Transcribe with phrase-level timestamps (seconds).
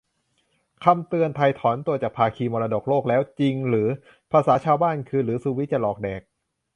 [0.83, 3.87] คำเตือน: ไทยถอนตัวจากภาคีมรดกโลกแล้วจริงหรือ?
[4.31, 6.21] ภาษาชาวบ้านคือ "หรือสุวิทย์จะหลอกแดก?"